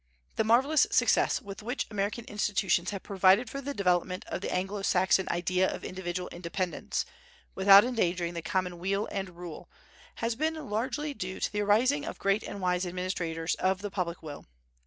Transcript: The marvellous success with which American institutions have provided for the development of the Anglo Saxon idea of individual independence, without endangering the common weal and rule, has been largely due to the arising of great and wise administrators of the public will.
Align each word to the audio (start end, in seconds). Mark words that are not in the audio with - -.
The 0.35 0.43
marvellous 0.43 0.87
success 0.89 1.39
with 1.43 1.61
which 1.61 1.85
American 1.91 2.25
institutions 2.25 2.89
have 2.89 3.03
provided 3.03 3.51
for 3.51 3.61
the 3.61 3.71
development 3.75 4.25
of 4.25 4.41
the 4.41 4.51
Anglo 4.51 4.81
Saxon 4.81 5.27
idea 5.29 5.71
of 5.71 5.83
individual 5.83 6.27
independence, 6.29 7.05
without 7.53 7.85
endangering 7.85 8.33
the 8.33 8.41
common 8.41 8.79
weal 8.79 9.07
and 9.11 9.37
rule, 9.37 9.69
has 10.15 10.33
been 10.35 10.55
largely 10.55 11.13
due 11.13 11.39
to 11.39 11.51
the 11.53 11.61
arising 11.61 12.03
of 12.05 12.17
great 12.17 12.41
and 12.41 12.59
wise 12.59 12.83
administrators 12.87 13.53
of 13.59 13.83
the 13.83 13.91
public 13.91 14.23
will. 14.23 14.47